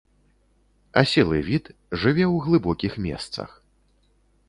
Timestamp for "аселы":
1.01-1.37